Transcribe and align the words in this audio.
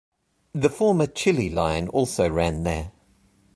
The 0.55 0.71
former 0.71 1.05
Chili 1.05 1.51
Line 1.51 1.87
also 1.87 2.27
ran 2.27 2.63
there. 2.63 2.91